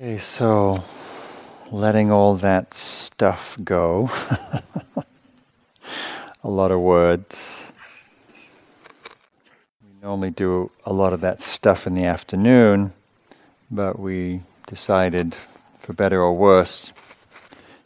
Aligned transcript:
Okay, 0.00 0.18
so 0.18 0.84
letting 1.72 2.12
all 2.12 2.36
that 2.36 2.72
stuff 2.72 3.58
go. 3.64 4.08
a 6.44 6.48
lot 6.48 6.70
of 6.70 6.78
words. 6.78 7.64
We 9.82 10.00
normally 10.00 10.30
do 10.30 10.70
a 10.86 10.92
lot 10.92 11.12
of 11.12 11.20
that 11.22 11.40
stuff 11.40 11.84
in 11.84 11.94
the 11.94 12.04
afternoon, 12.04 12.92
but 13.72 13.98
we 13.98 14.42
decided, 14.68 15.34
for 15.80 15.94
better 15.94 16.22
or 16.22 16.36
worse, 16.36 16.92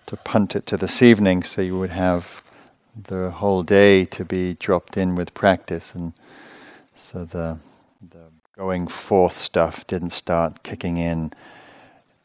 to 0.04 0.18
punt 0.18 0.54
it 0.54 0.66
to 0.66 0.76
this 0.76 1.00
evening 1.00 1.42
so 1.42 1.62
you 1.62 1.79
would 1.79 1.92
have 1.92 2.42
the 2.94 3.30
whole 3.30 3.62
day 3.62 4.04
to 4.04 4.22
be 4.22 4.52
dropped 4.60 4.98
in 4.98 5.14
with 5.14 5.32
practice. 5.32 5.94
And 5.94 6.12
so 6.94 7.24
the, 7.24 7.56
the 8.06 8.26
going 8.54 8.86
forth 8.86 9.34
stuff 9.34 9.86
didn't 9.86 10.10
start 10.10 10.62
kicking 10.62 10.98
in 10.98 11.32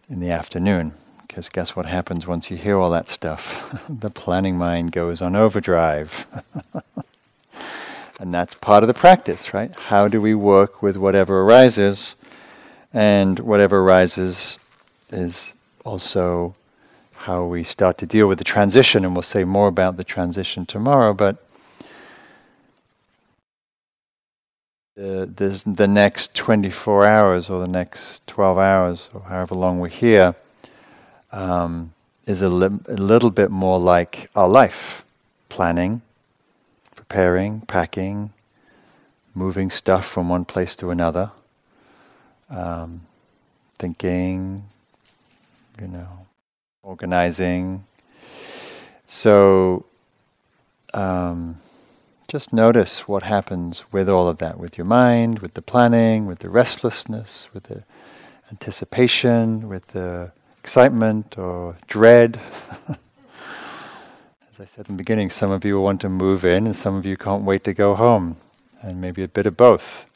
in 0.10 0.20
the 0.20 0.30
afternoon. 0.32 0.94
Because 1.28 1.50
guess 1.50 1.76
what 1.76 1.86
happens 1.86 2.26
once 2.26 2.50
you 2.50 2.58
hear 2.58 2.78
all 2.78 2.90
that 2.92 3.10
stuff? 3.10 3.86
the 3.90 4.10
planning 4.10 4.58
mind 4.58 4.92
goes 4.92 5.22
on 5.22 5.36
overdrive. 5.36 6.26
and 8.20 8.34
that's 8.34 8.54
part 8.54 8.84
of 8.84 8.88
the 8.88 8.94
practice, 8.94 9.54
right? 9.54 9.76
How 9.76 10.08
do 10.08 10.22
we 10.22 10.34
work 10.34 10.82
with 10.82 10.98
whatever 10.98 11.42
arises? 11.42 12.16
And 12.94 13.40
whatever 13.40 13.80
arises 13.80 14.58
is 15.12 15.54
also 15.84 16.56
how 17.14 17.44
we 17.44 17.64
start 17.64 17.98
to 17.98 18.06
deal 18.06 18.28
with 18.28 18.38
the 18.38 18.44
transition, 18.44 19.04
and 19.04 19.14
we'll 19.14 19.22
say 19.24 19.44
more 19.44 19.68
about 19.68 19.98
the 19.98 20.04
transition 20.04 20.66
tomorrow. 20.66 21.14
But 21.14 21.44
the, 24.98 25.64
the 25.66 25.88
next 25.88 26.34
24 26.34 27.06
hours 27.06 27.50
or 27.50 27.62
the 27.62 27.68
next 27.72 28.26
12 28.26 28.58
hours 28.58 29.10
or 29.14 29.22
however 29.22 29.54
long 29.54 29.80
we're 29.80 29.90
here 29.90 30.34
um, 31.32 31.94
is 32.26 32.42
a, 32.42 32.50
li- 32.50 32.80
a 32.88 32.96
little 32.96 33.30
bit 33.30 33.52
more 33.52 33.80
like 33.80 34.30
our 34.36 34.50
life 34.50 35.06
planning, 35.50 36.02
preparing, 36.96 37.62
packing, 37.62 38.32
moving 39.36 39.70
stuff 39.70 40.04
from 40.04 40.30
one 40.30 40.46
place 40.46 40.76
to 40.76 40.90
another, 40.90 41.30
um, 42.50 43.02
thinking, 43.78 44.64
you 45.80 45.88
know, 45.88 46.26
organizing. 46.82 47.86
So, 49.06 49.86
um, 50.96 51.60
just 52.28 52.52
notice 52.52 53.08
what 53.08 53.24
happens 53.24 53.86
with 53.92 54.10
all 54.10 54.28
of 54.28 54.40
that, 54.40 54.60
with 54.60 54.78
your 54.78 54.84
mind, 54.84 55.40
with 55.40 55.54
the 55.54 55.62
planning, 55.62 56.26
with 56.26 56.40
the 56.40 56.50
restlessness, 56.50 57.48
with 57.54 57.64
the 57.64 57.84
anticipation, 58.52 59.70
with 59.70 59.88
the 59.88 60.32
excitement 60.60 61.38
or 61.38 61.78
dread. 61.88 62.38
As 62.90 64.60
I 64.60 64.66
said 64.66 64.90
in 64.90 64.96
the 64.96 65.04
beginning, 65.04 65.30
some 65.30 65.52
of 65.52 65.64
you 65.64 65.80
want 65.80 66.02
to 66.02 66.10
move 66.10 66.44
in 66.44 66.66
and 66.66 66.76
some 66.76 66.96
of 66.96 67.06
you 67.06 67.16
can't 67.16 67.44
wait 67.44 67.64
to 67.64 67.74
go 67.74 67.96
home, 67.96 68.36
and 68.82 69.00
maybe 69.00 69.24
a 69.24 69.30
bit 69.30 69.46
of 69.46 69.56
both. 69.56 70.07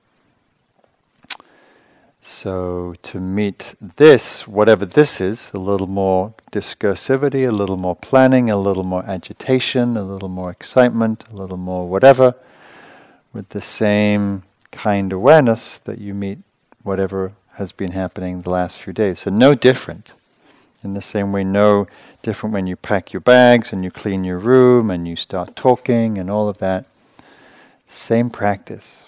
So, 2.24 2.94
to 3.02 3.20
meet 3.20 3.74
this, 3.82 4.48
whatever 4.48 4.86
this 4.86 5.20
is, 5.20 5.52
a 5.56 5.58
little 5.58 5.88
more 5.88 6.36
discursivity, 6.52 7.48
a 7.48 7.52
little 7.52 7.78
more 7.78 7.96
planning, 7.96 8.48
a 8.48 8.58
little 8.58 8.84
more 8.84 9.04
agitation, 9.06 9.98
a 9.98 10.04
little 10.04 10.30
more 10.30 10.52
excitement, 10.52 11.24
a 11.32 11.36
little 11.36 11.58
more 11.58 11.90
whatever, 11.90 12.36
with 13.34 13.50
the 13.50 13.60
same 13.60 14.44
kind 14.72 15.12
awareness 15.12 15.80
that 15.80 15.98
you 15.98 16.14
meet 16.14 16.38
whatever 16.84 17.32
has 17.54 17.72
been 17.72 17.94
happening 17.94 18.44
the 18.44 18.52
last 18.52 18.78
few 18.78 18.94
days. 18.94 19.22
So, 19.22 19.32
no 19.32 19.56
different. 19.56 20.12
In 20.84 20.94
the 20.94 21.02
same 21.02 21.32
way, 21.32 21.44
no 21.44 21.88
different 22.22 22.54
when 22.54 22.68
you 22.68 22.76
pack 22.76 23.14
your 23.14 23.22
bags 23.22 23.74
and 23.74 23.84
you 23.84 23.90
clean 23.90 24.24
your 24.24 24.38
room 24.38 24.92
and 24.92 25.08
you 25.08 25.16
start 25.16 25.56
talking 25.56 26.20
and 26.20 26.30
all 26.30 26.48
of 26.48 26.60
that. 26.60 26.86
Same 27.88 28.30
practice. 28.30 29.06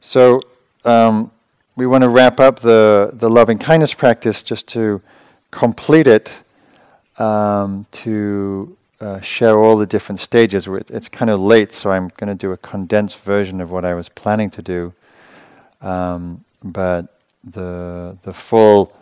So 0.00 0.40
um, 0.84 1.30
we 1.76 1.86
want 1.86 2.02
to 2.02 2.08
wrap 2.08 2.40
up 2.40 2.60
the, 2.60 3.10
the 3.12 3.28
loving 3.28 3.58
kindness 3.58 3.94
practice 3.94 4.42
just 4.42 4.66
to 4.68 5.02
complete 5.50 6.06
it, 6.06 6.42
um, 7.18 7.86
to 7.92 8.76
uh, 9.00 9.20
share 9.20 9.58
all 9.58 9.76
the 9.76 9.86
different 9.86 10.20
stages. 10.20 10.66
It's 10.66 11.08
kind 11.08 11.30
of 11.30 11.40
late, 11.40 11.72
so 11.72 11.90
I'm 11.90 12.08
going 12.16 12.28
to 12.28 12.34
do 12.34 12.52
a 12.52 12.56
condensed 12.56 13.20
version 13.20 13.60
of 13.60 13.70
what 13.70 13.84
I 13.84 13.94
was 13.94 14.08
planning 14.08 14.50
to 14.50 14.62
do. 14.62 14.92
Um, 15.80 16.44
but 16.62 17.06
the 17.42 18.18
the 18.22 18.34
full 18.34 18.94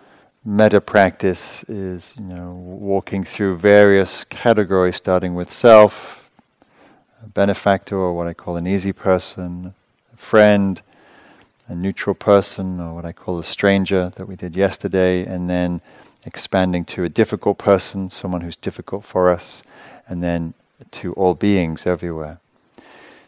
metta 0.45 0.81
practice 0.81 1.65
is 1.65 2.15
you 2.17 2.25
know 2.25 2.53
walking 2.53 3.25
through 3.25 3.57
various 3.57 4.25
categories, 4.25 4.97
starting 4.97 5.35
with 5.35 5.51
self, 5.53 6.31
benefactor, 7.35 7.97
or 7.97 8.15
what 8.15 8.29
I 8.29 8.35
call 8.35 8.57
an 8.57 8.67
easy 8.67 8.93
person, 8.93 9.75
friend, 10.15 10.81
a 11.69 11.75
neutral 11.75 12.15
person, 12.15 12.81
or 12.81 12.95
what 12.95 13.05
I 13.05 13.13
call 13.13 13.39
a 13.39 13.45
stranger 13.45 14.11
that 14.17 14.27
we 14.27 14.37
did 14.37 14.57
yesterday, 14.57 15.25
and 15.25 15.49
then 15.49 15.81
expanding 16.25 16.85
to 16.87 17.05
a 17.05 17.09
difficult 17.09 17.59
person, 17.59 18.11
someone 18.11 18.41
who's 18.41 18.57
difficult 18.57 19.05
for 19.05 19.31
us, 19.31 19.63
and 20.09 20.23
then 20.23 20.55
to 20.91 21.13
all 21.15 21.35
beings 21.35 21.87
everywhere. 21.87 22.41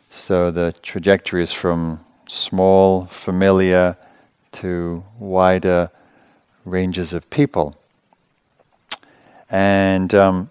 So 0.09 0.51
the 0.51 0.75
trajectory 0.83 1.43
is 1.43 1.53
from 1.53 2.01
small, 2.27 3.07
familiar, 3.07 3.97
to 4.53 5.05
wider 5.19 5.91
ranges 6.65 7.13
of 7.13 7.29
people. 7.31 7.77
And 9.49 10.15
um, 10.15 10.51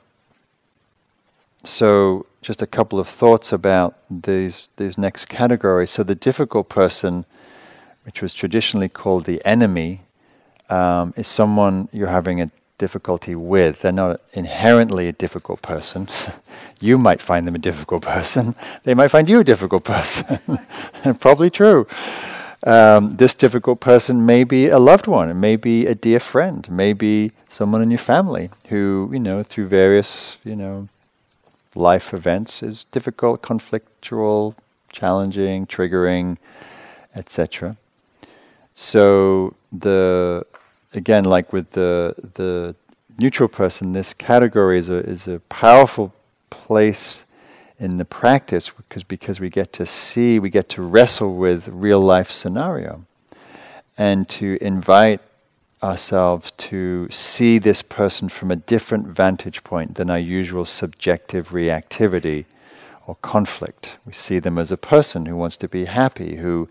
so, 1.63 2.25
just 2.41 2.61
a 2.61 2.67
couple 2.67 2.99
of 2.99 3.07
thoughts 3.07 3.51
about 3.51 3.97
these 4.09 4.69
these 4.77 4.97
next 4.97 5.25
categories. 5.25 5.89
So, 5.89 6.03
the 6.03 6.15
difficult 6.15 6.69
person 6.69 7.25
which 8.03 8.21
was 8.21 8.33
traditionally 8.33 8.89
called 8.89 9.25
the 9.25 9.43
enemy, 9.45 10.01
um, 10.69 11.13
is 11.17 11.27
someone 11.27 11.89
you're 11.91 12.07
having 12.07 12.41
a 12.41 12.51
difficulty 12.77 13.35
with. 13.35 13.81
They're 13.81 13.91
not 13.91 14.21
inherently 14.33 15.07
a 15.07 15.11
difficult 15.11 15.61
person. 15.61 16.07
you 16.79 16.97
might 16.97 17.21
find 17.21 17.45
them 17.45 17.55
a 17.55 17.59
difficult 17.59 18.03
person. 18.03 18.55
They 18.83 18.95
might 18.95 19.09
find 19.11 19.29
you 19.29 19.41
a 19.41 19.43
difficult 19.43 19.83
person. 19.83 20.39
Probably 21.19 21.49
true. 21.51 21.85
Um, 22.63 23.15
this 23.15 23.33
difficult 23.33 23.79
person 23.79 24.25
may 24.25 24.43
be 24.43 24.67
a 24.67 24.79
loved 24.79 25.07
one, 25.07 25.29
it 25.29 25.35
may 25.35 25.55
be 25.55 25.85
a 25.85 25.95
dear 25.95 26.19
friend, 26.19 26.69
maybe 26.69 27.31
someone 27.47 27.81
in 27.81 27.89
your 27.89 27.99
family 27.99 28.49
who, 28.67 29.09
you 29.13 29.19
know, 29.19 29.43
through 29.43 29.67
various, 29.67 30.37
you 30.43 30.57
know, 30.57 30.89
life 31.73 32.13
events 32.13 32.61
is 32.61 32.83
difficult, 32.91 33.41
conflictual, 33.41 34.55
challenging, 34.91 35.67
triggering, 35.67 36.37
etc. 37.15 37.77
So 38.81 39.55
the 39.73 40.45
again, 40.93 41.25
like 41.25 41.51
with 41.51 41.71
the 41.71 42.15
the 42.35 42.75
neutral 43.17 43.49
person, 43.49 43.91
this 43.91 44.13
category 44.13 44.79
is 44.79 44.89
a 44.89 44.99
is 44.99 45.27
a 45.27 45.39
powerful 45.49 46.13
place 46.49 47.25
in 47.77 47.97
the 47.97 48.05
practice 48.05 48.69
because 48.69 49.03
because 49.03 49.41
we 49.41 49.49
get 49.49 49.73
to 49.73 49.85
see, 49.85 50.39
we 50.39 50.49
get 50.49 50.69
to 50.69 50.81
wrestle 50.81 51.35
with 51.35 51.67
real 51.67 51.99
life 51.99 52.31
scenario, 52.31 53.03
and 53.97 54.29
to 54.29 54.57
invite 54.61 55.19
ourselves 55.83 56.51
to 56.69 57.09
see 57.11 57.57
this 57.57 57.81
person 57.81 58.29
from 58.29 58.49
a 58.49 58.55
different 58.55 59.07
vantage 59.07 59.61
point 59.65 59.95
than 59.95 60.09
our 60.09 60.17
usual 60.17 60.63
subjective 60.63 61.49
reactivity 61.49 62.45
or 63.05 63.15
conflict. 63.15 63.97
We 64.05 64.13
see 64.13 64.39
them 64.39 64.57
as 64.57 64.71
a 64.71 64.77
person 64.77 65.25
who 65.25 65.35
wants 65.35 65.57
to 65.57 65.67
be 65.67 65.83
happy, 65.83 66.37
who 66.37 66.69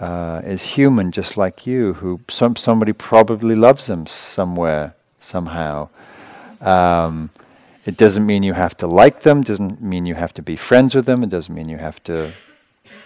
uh, 0.00 0.40
is 0.44 0.62
human 0.62 1.10
just 1.10 1.36
like 1.36 1.66
you, 1.66 1.94
who 1.94 2.20
some, 2.28 2.56
somebody 2.56 2.92
probably 2.92 3.54
loves 3.54 3.86
them 3.86 4.06
somewhere, 4.06 4.94
somehow. 5.18 5.88
Um, 6.60 7.30
it 7.84 7.96
doesn't 7.96 8.26
mean 8.26 8.42
you 8.42 8.52
have 8.52 8.76
to 8.78 8.86
like 8.86 9.22
them, 9.22 9.42
doesn't 9.42 9.82
mean 9.82 10.06
you 10.06 10.14
have 10.14 10.34
to 10.34 10.42
be 10.42 10.56
friends 10.56 10.94
with 10.94 11.06
them, 11.06 11.22
it 11.22 11.30
doesn't 11.30 11.54
mean 11.54 11.68
you 11.68 11.78
have 11.78 12.02
to 12.04 12.32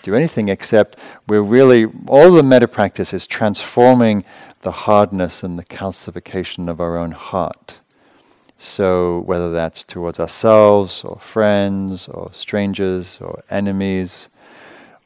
do 0.02 0.14
anything 0.14 0.48
except 0.48 0.98
we're 1.28 1.42
really, 1.42 1.86
all 2.08 2.32
the 2.32 2.42
metta 2.42 2.68
practice 2.68 3.12
is 3.12 3.26
transforming 3.26 4.24
the 4.62 4.72
hardness 4.72 5.42
and 5.42 5.58
the 5.58 5.64
calcification 5.64 6.68
of 6.68 6.80
our 6.80 6.96
own 6.96 7.12
heart. 7.12 7.80
So, 8.58 9.20
whether 9.20 9.50
that's 9.50 9.82
towards 9.82 10.20
ourselves 10.20 11.02
or 11.02 11.18
friends 11.18 12.06
or 12.06 12.30
strangers 12.32 13.18
or 13.20 13.42
enemies, 13.50 14.28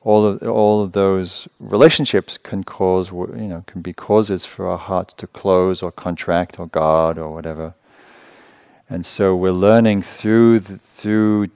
all 0.07 0.25
of 0.25 0.43
all 0.45 0.83
of 0.83 0.93
those 0.93 1.49
relationships 1.59 2.39
can 2.39 2.63
cause 2.63 3.11
you 3.11 3.49
know 3.53 3.65
can 3.67 3.83
be 3.83 3.93
causes 3.93 4.45
for 4.45 4.69
our 4.71 4.79
hearts 4.79 5.13
to 5.15 5.27
close 5.27 5.83
or 5.83 5.91
contract 5.91 6.61
or 6.61 6.69
guard 6.69 7.19
or 7.19 7.35
whatever. 7.35 7.75
And 8.89 9.05
so 9.05 9.35
we're 9.35 9.51
learning 9.51 10.03
through 10.03 10.61
the, 10.61 10.79
through 10.79 11.49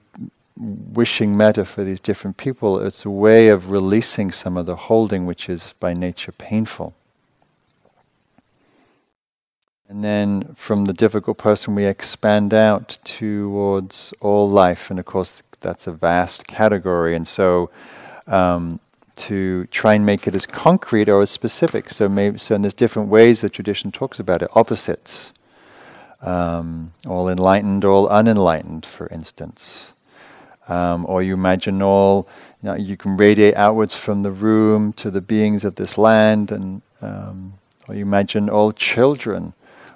wishing 0.56 1.36
metta 1.36 1.64
for 1.64 1.84
these 1.84 2.00
different 2.00 2.38
people. 2.38 2.80
It's 2.80 3.04
a 3.04 3.10
way 3.10 3.46
of 3.48 3.70
releasing 3.70 4.32
some 4.32 4.56
of 4.56 4.66
the 4.66 4.74
holding, 4.74 5.26
which 5.26 5.48
is 5.48 5.72
by 5.78 5.94
nature 5.94 6.32
painful. 6.32 6.92
And 9.88 10.02
then 10.02 10.54
from 10.56 10.86
the 10.86 10.92
difficult 10.92 11.38
person, 11.38 11.76
we 11.76 11.84
expand 11.86 12.52
out 12.52 12.98
towards 13.04 14.12
all 14.20 14.50
life. 14.50 14.90
And 14.90 14.98
of 14.98 15.04
course, 15.04 15.44
that's 15.60 15.86
a 15.86 15.92
vast 15.92 16.48
category. 16.48 17.14
And 17.14 17.28
so, 17.28 17.70
um, 18.26 18.80
to 19.16 19.66
try 19.66 19.94
and 19.94 20.06
make 20.06 20.26
it 20.26 20.34
as 20.34 20.46
concrete 20.46 21.08
or 21.08 21.22
as 21.22 21.30
specific. 21.30 21.90
So, 21.90 22.08
maybe, 22.08 22.38
so 22.38 22.54
and 22.54 22.64
there's 22.64 22.74
different 22.74 23.08
ways 23.08 23.40
the 23.40 23.50
tradition 23.50 23.92
talks 23.92 24.18
about 24.18 24.42
it, 24.42 24.50
opposites. 24.54 25.32
Um, 26.22 26.92
all 27.06 27.28
enlightened, 27.28 27.84
all 27.84 28.06
unenlightened, 28.08 28.84
for 28.84 29.06
instance. 29.08 29.92
Um, 30.68 31.06
or 31.06 31.22
you 31.22 31.34
imagine 31.34 31.82
all, 31.82 32.28
you, 32.62 32.68
know, 32.68 32.76
you 32.76 32.96
can 32.96 33.16
radiate 33.16 33.56
outwards 33.56 33.96
from 33.96 34.22
the 34.22 34.30
room 34.30 34.92
to 34.94 35.10
the 35.10 35.20
beings 35.20 35.64
of 35.64 35.76
this 35.76 35.98
land, 35.98 36.52
and 36.52 36.82
um, 37.00 37.54
or 37.88 37.94
you 37.94 38.02
imagine 38.02 38.48
all 38.48 38.72
children, 38.72 39.54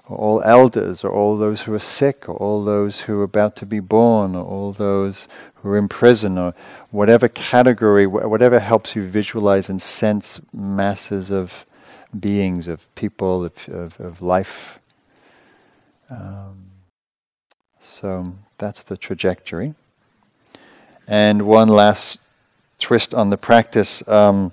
or 0.08 0.16
all 0.16 0.42
elders, 0.44 1.04
or 1.04 1.10
all 1.10 1.36
those 1.36 1.62
who 1.62 1.74
are 1.74 1.78
sick, 1.78 2.28
or 2.28 2.36
all 2.36 2.64
those 2.64 3.00
who 3.00 3.20
are 3.20 3.24
about 3.24 3.56
to 3.56 3.66
be 3.66 3.80
born, 3.80 4.34
or 4.34 4.44
all 4.44 4.72
those 4.72 5.28
who 5.56 5.70
are 5.70 5.78
in 5.78 5.88
prison, 5.88 6.36
or 6.36 6.54
whatever 6.90 7.28
category, 7.28 8.06
whatever 8.06 8.60
helps 8.60 8.94
you 8.94 9.02
visualize 9.06 9.70
and 9.70 9.80
sense 9.80 10.40
masses 10.52 11.30
of 11.30 11.64
beings, 12.18 12.68
of 12.68 12.92
people, 12.94 13.44
of, 13.44 13.68
of, 13.68 13.98
of 14.00 14.20
life. 14.20 14.78
Um, 16.10 16.66
so 17.78 18.34
that's 18.58 18.82
the 18.82 18.96
trajectory. 18.96 19.74
And 21.06 21.42
one 21.42 21.68
last 21.68 22.20
twist 22.78 23.14
on 23.14 23.30
the 23.30 23.36
practice 23.36 24.06
um, 24.08 24.52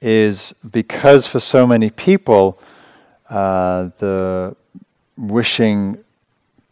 is 0.00 0.52
because 0.68 1.26
for 1.26 1.40
so 1.40 1.66
many 1.66 1.90
people, 1.90 2.58
uh, 3.32 3.90
the 3.96 4.54
wishing 5.16 6.04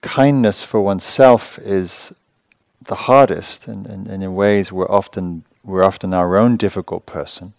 kindness 0.02 0.62
for 0.62 0.82
oneself 0.82 1.58
is 1.58 2.12
the 2.84 2.94
hardest, 2.94 3.66
and, 3.66 3.86
and, 3.86 4.06
and, 4.06 4.22
in 4.22 4.34
ways 4.34 4.70
we're 4.70 4.90
often 4.90 5.44
we're 5.64 5.82
often 5.82 6.12
our 6.12 6.36
own 6.36 6.58
difficult 6.58 7.06
person. 7.06 7.54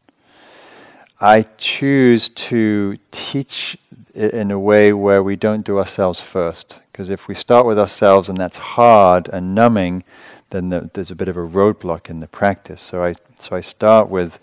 I 1.19 1.48
choose 1.57 2.30
to 2.30 2.98
teach 3.09 3.75
in 4.13 4.51
a 4.51 4.59
way 4.59 4.94
where 4.94 5.24
we 5.24 5.36
don't 5.36 5.65
do 5.65 5.80
ourselves 5.80 6.19
first. 6.19 6.80
Because 6.92 7.09
if 7.09 7.27
we 7.27 7.36
start 7.36 7.65
with 7.65 7.80
ourselves 7.80 8.30
and 8.30 8.38
that's 8.38 8.57
hard 8.57 9.30
and 9.30 9.56
numbing, 9.56 10.04
then 10.50 10.69
the, 10.69 10.89
there's 10.94 11.12
a 11.12 11.15
bit 11.15 11.27
of 11.27 11.38
a 11.38 11.47
roadblock 11.47 12.09
in 12.09 12.19
the 12.19 12.27
practice. 12.27 12.81
So 12.81 13.04
I, 13.04 13.13
so 13.36 13.56
I 13.56 13.62
start 13.62 14.09
with 14.09 14.39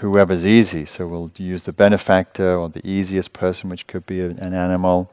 whoever's 0.00 0.46
easy. 0.46 0.84
So 0.84 1.06
we'll 1.06 1.30
use 1.36 1.62
the 1.62 1.72
benefactor 1.72 2.56
or 2.56 2.68
the 2.68 2.86
easiest 2.86 3.32
person, 3.32 3.70
which 3.70 3.86
could 3.86 4.06
be 4.06 4.20
an 4.20 4.54
animal, 4.54 5.12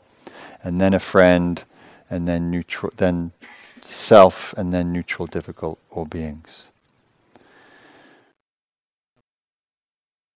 and 0.64 0.82
then 0.82 0.94
a 0.94 1.00
friend, 1.00 1.64
and 2.10 2.28
then 2.28 2.50
neutral, 2.50 2.92
then 2.96 3.32
self, 3.82 4.54
and 4.58 4.74
then 4.74 4.92
neutral, 4.92 5.28
difficult 5.28 5.78
or 5.92 6.06
beings. 6.06 6.66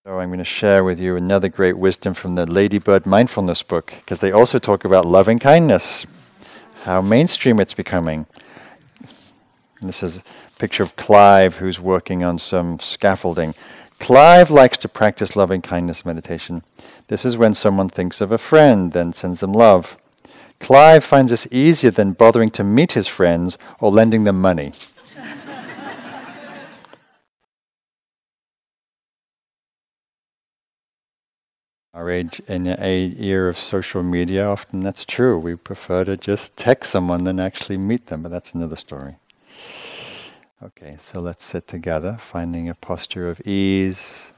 So 0.06 0.19
I'm 0.19 0.30
going 0.30 0.39
to 0.39 0.44
share 0.44 0.83
with 0.83 1.00
you 1.00 1.15
another 1.15 1.47
great 1.47 1.77
wisdom 1.77 2.13
from 2.13 2.36
the 2.36 2.45
Ladybird 2.45 3.06
Mindfulness 3.06 3.63
book, 3.63 3.94
because 3.97 4.19
they 4.19 4.31
also 4.31 4.59
talk 4.59 4.83
about 4.83 5.06
loving 5.06 5.39
kindness, 5.39 6.06
how 6.83 7.01
mainstream 7.01 7.59
it's 7.59 7.74
becoming. 7.74 8.25
This 9.81 10.04
is 10.04 10.18
a 10.18 10.24
picture 10.59 10.83
of 10.83 10.95
Clive, 10.95 11.57
who's 11.57 11.80
working 11.80 12.24
on 12.24 12.39
some 12.39 12.80
scaffolding. 12.80 13.54
Clive 14.01 14.50
likes 14.50 14.77
to 14.80 14.89
practice 14.89 15.36
loving 15.36 15.62
kindness 15.62 16.03
meditation. 16.03 16.63
This 17.06 17.24
is 17.24 17.38
when 17.38 17.53
someone 17.53 17.88
thinks 17.88 18.19
of 18.19 18.31
a 18.31 18.39
friend, 18.39 18.94
then 18.94 19.13
sends 19.13 19.42
them 19.42 19.53
love. 19.53 19.95
Clive 20.59 21.03
finds 21.03 21.30
this 21.30 21.48
easier 21.51 21.92
than 21.92 22.13
bothering 22.13 22.50
to 22.51 22.63
meet 22.63 22.94
his 22.94 23.07
friends 23.07 23.59
or 23.80 23.92
lending 23.92 24.24
them 24.24 24.42
money. 24.42 24.74
Our 31.94 32.09
age 32.09 32.42
in 32.47 32.65
a 32.65 33.06
year 33.06 33.47
of 33.47 33.59
social 33.59 34.01
media, 34.01 34.47
often 34.47 34.81
that's 34.81 35.06
true. 35.06 35.38
We 35.38 35.56
prefer 35.56 36.06
to 36.06 36.18
just 36.18 36.57
text 36.57 36.89
someone 36.89 37.24
than 37.24 37.39
actually 37.39 37.77
meet 37.77 38.07
them, 38.07 38.24
but 38.24 38.31
that's 38.31 38.56
another 38.56 38.77
story. 38.77 39.18
Okay, 40.63 40.95
so 40.99 41.19
let's 41.21 41.43
sit 41.43 41.65
together, 41.65 42.17
finding 42.19 42.69
a 42.69 42.75
posture 42.75 43.27
of 43.27 43.41
ease. 43.47 44.31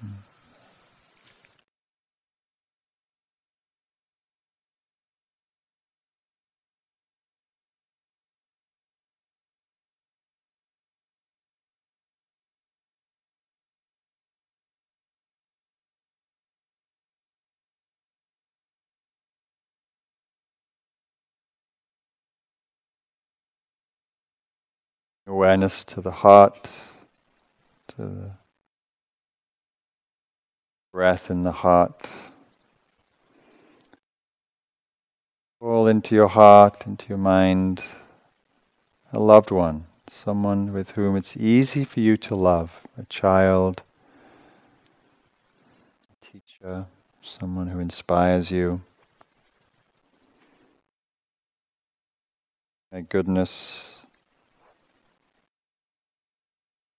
Awareness 25.33 25.83
to 25.85 25.99
the 25.99 26.11
heart, 26.11 26.69
to 27.87 27.95
the 27.97 28.31
breath 30.91 31.31
in 31.31 31.41
the 31.41 31.51
heart. 31.51 32.07
Fall 35.59 35.87
into 35.87 36.13
your 36.13 36.27
heart, 36.27 36.85
into 36.85 37.07
your 37.09 37.17
mind, 37.17 37.83
a 39.11 39.17
loved 39.17 39.49
one, 39.49 39.87
someone 40.05 40.71
with 40.71 40.91
whom 40.91 41.15
it's 41.15 41.35
easy 41.35 41.83
for 41.83 41.99
you 41.99 42.15
to 42.15 42.35
love, 42.35 42.81
a 42.95 43.03
child, 43.05 43.81
a 46.11 46.23
teacher, 46.23 46.85
someone 47.23 47.69
who 47.69 47.79
inspires 47.79 48.51
you. 48.51 48.81
A 52.91 53.01
goodness, 53.01 54.02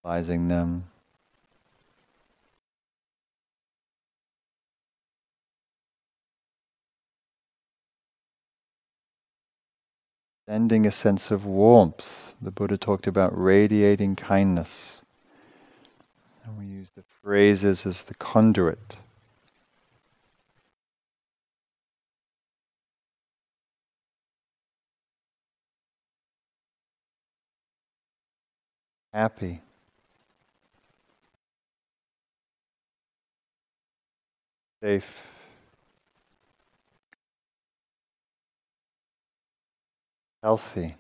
Realizing 0.04 0.48
them. 0.48 0.84
Sending 10.46 10.84
a 10.86 10.92
sense 10.92 11.30
of 11.30 11.46
warmth. 11.46 12.34
The 12.42 12.50
Buddha 12.50 12.76
talked 12.76 13.06
about 13.06 13.32
radiating 13.34 14.14
kindness. 14.14 15.00
And 16.44 16.58
we 16.58 16.66
use 16.66 16.90
the 16.90 17.04
phrases 17.22 17.86
as 17.86 18.04
the 18.04 18.14
conduit. 18.14 18.96
Happy. 29.14 29.62
Safe. 34.84 35.26
Healthy. 40.42 40.94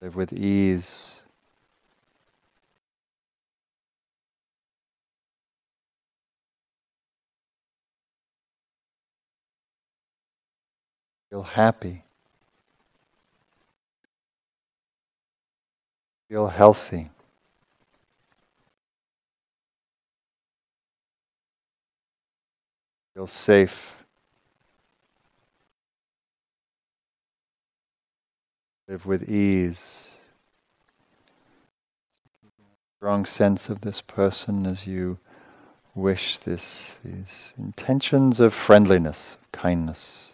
Live 0.00 0.16
with 0.16 0.32
ease. 0.32 1.20
Feel 11.28 11.42
happy. 11.42 12.04
Feel 16.30 16.46
healthy. 16.46 17.10
Feel 23.14 23.26
safe. 23.26 23.94
Live 28.88 29.06
with 29.06 29.28
ease. 29.28 30.10
Strong 32.96 33.26
sense 33.26 33.68
of 33.68 33.80
this 33.80 34.00
person 34.00 34.66
as 34.66 34.86
you 34.86 35.18
wish 35.94 36.36
this 36.38 36.94
these 37.04 37.52
intentions 37.58 38.40
of 38.40 38.54
friendliness, 38.54 39.36
kindness. 39.52 40.29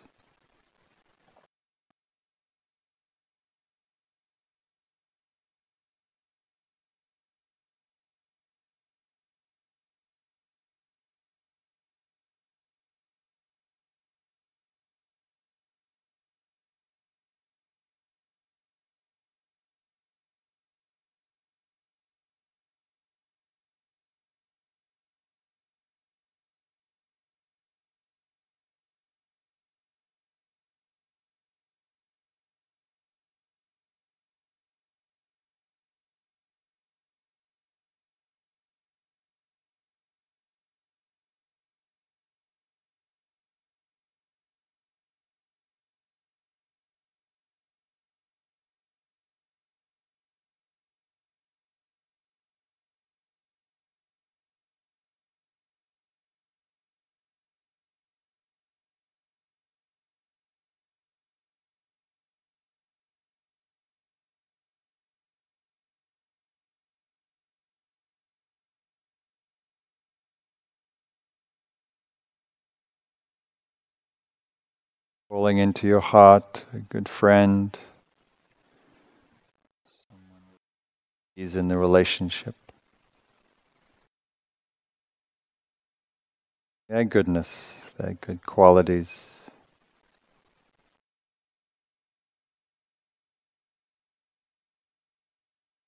Falling 75.28 75.58
into 75.58 75.88
your 75.88 76.00
heart, 76.00 76.64
a 76.72 76.78
good 76.78 77.08
friend, 77.08 77.76
someone 80.08 80.40
is 81.34 81.56
in 81.56 81.66
the 81.66 81.76
relationship. 81.76 82.54
Their 86.88 87.02
goodness, 87.02 87.84
their 87.98 88.14
good 88.20 88.46
qualities. 88.46 89.40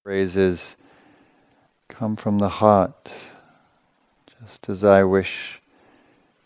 Phrases 0.02 0.74
come 1.88 2.16
from 2.16 2.40
the 2.40 2.48
heart. 2.48 3.08
Just 4.40 4.68
as 4.68 4.82
I 4.82 5.04
wish 5.04 5.60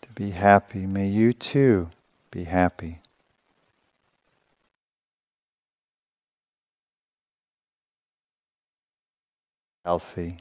to 0.03 0.09
be 0.11 0.29
happy, 0.29 0.85
may 0.85 1.07
you 1.07 1.33
too 1.33 1.89
be 2.33 2.43
happy. 2.45 2.99
Healthy. 9.85 10.37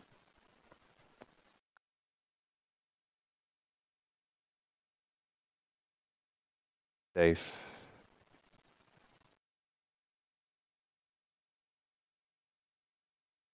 Safe. 7.14 7.52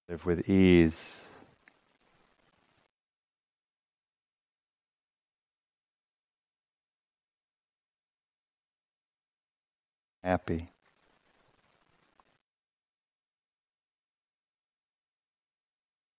Live 0.08 0.24
with 0.24 0.48
ease. 0.48 1.27
Happy. 10.22 10.70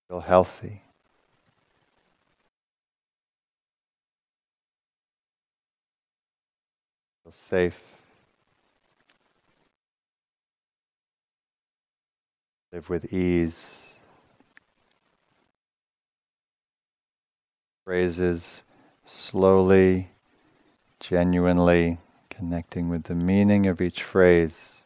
Feel 0.08 0.20
healthy. 0.20 0.82
Feel 7.22 7.32
safe. 7.32 7.80
Live 12.72 12.88
with 12.88 13.12
ease. 13.12 13.86
Phrases 17.84 18.62
slowly, 19.04 20.10
genuinely 21.00 21.98
connecting 22.40 22.88
with 22.88 23.04
the 23.04 23.14
meaning 23.14 23.66
of 23.66 23.82
each 23.82 24.02
phrase. 24.02 24.79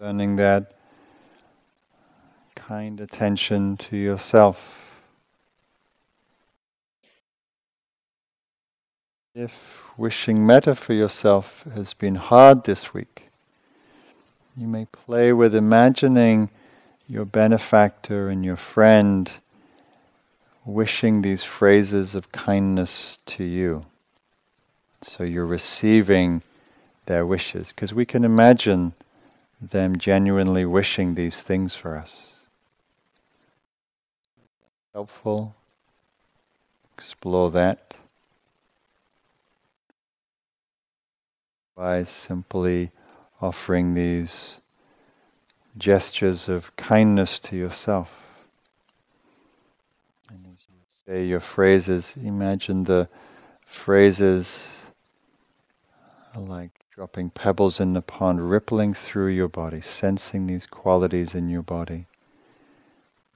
Turning 0.00 0.36
that 0.36 0.72
kind 2.54 3.02
attention 3.02 3.76
to 3.76 3.98
yourself. 3.98 5.02
If 9.34 9.82
wishing 9.98 10.46
metta 10.46 10.74
for 10.74 10.94
yourself 10.94 11.66
has 11.74 11.92
been 11.92 12.14
hard 12.14 12.64
this 12.64 12.94
week, 12.94 13.24
you 14.56 14.66
may 14.66 14.86
play 14.86 15.34
with 15.34 15.54
imagining 15.54 16.48
your 17.06 17.26
benefactor 17.26 18.30
and 18.30 18.42
your 18.42 18.56
friend 18.56 19.30
wishing 20.64 21.20
these 21.20 21.42
phrases 21.42 22.14
of 22.14 22.32
kindness 22.32 23.18
to 23.26 23.44
you. 23.44 23.84
So 25.02 25.24
you're 25.24 25.44
receiving 25.44 26.40
their 27.04 27.26
wishes, 27.26 27.74
because 27.74 27.92
we 27.92 28.06
can 28.06 28.24
imagine 28.24 28.94
them 29.60 29.98
genuinely 29.98 30.64
wishing 30.64 31.14
these 31.14 31.42
things 31.42 31.74
for 31.74 31.96
us. 31.96 32.28
Helpful. 34.92 35.54
Explore 36.96 37.50
that 37.50 37.94
by 41.76 42.04
simply 42.04 42.90
offering 43.40 43.94
these 43.94 44.58
gestures 45.78 46.48
of 46.48 46.74
kindness 46.76 47.38
to 47.38 47.56
yourself. 47.56 48.10
And 50.28 50.44
as 50.52 50.58
you 50.68 50.76
say 51.06 51.24
your 51.24 51.40
phrases, 51.40 52.14
imagine 52.22 52.84
the 52.84 53.08
phrases 53.64 54.76
like 56.38 56.70
dropping 56.94 57.30
pebbles 57.30 57.80
in 57.80 57.92
the 57.92 58.02
pond, 58.02 58.50
rippling 58.50 58.94
through 58.94 59.28
your 59.28 59.48
body, 59.48 59.80
sensing 59.80 60.46
these 60.46 60.66
qualities 60.66 61.34
in 61.34 61.48
your 61.48 61.62
body. 61.62 62.06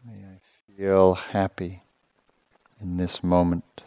May 0.04 0.24
I 0.24 0.40
feel 0.76 1.14
happy 1.14 1.82
in 2.80 2.96
this 2.96 3.22
moment. 3.24 3.82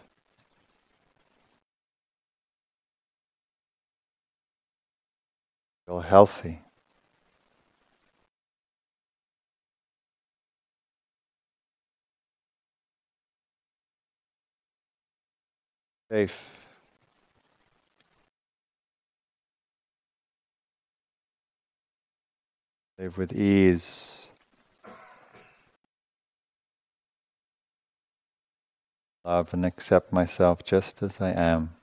Feel 5.85 5.99
healthy. 6.01 6.61
Safe. 16.09 16.56
Live 22.99 23.15
with 23.15 23.31
ease. 23.31 24.25
Love 29.23 29.53
and 29.53 29.63
accept 29.63 30.11
myself 30.11 30.65
just 30.65 31.03
as 31.03 31.21
I 31.21 31.29
am. 31.29 31.75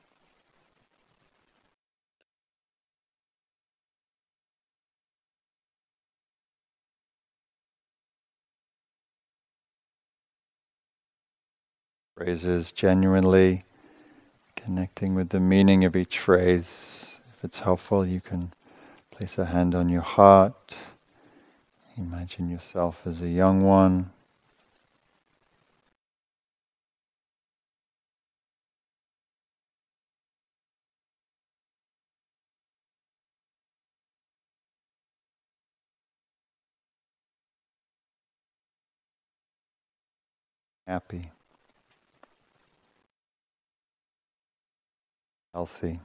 Phrases 12.16 12.72
genuinely 12.72 13.62
connecting 14.56 15.14
with 15.14 15.28
the 15.28 15.38
meaning 15.38 15.84
of 15.84 15.94
each 15.94 16.18
phrase. 16.18 17.20
If 17.36 17.44
it's 17.44 17.60
helpful, 17.60 18.04
you 18.04 18.20
can 18.20 18.52
place 19.12 19.38
a 19.38 19.44
hand 19.44 19.76
on 19.76 19.88
your 19.88 20.02
heart. 20.02 20.74
Imagine 21.96 22.50
yourself 22.50 23.06
as 23.06 23.22
a 23.22 23.28
young 23.28 23.64
one. 23.64 24.10
happy, 40.86 41.30
healthy. 45.52 45.98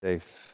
Safe. 0.00 0.47